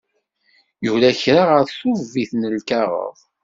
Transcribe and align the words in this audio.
Yura 0.85 1.11
kra 1.21 1.43
ɣef 1.49 1.69
tubbit 1.79 2.31
n 2.35 2.49
lkaɣeḍ. 2.57 3.17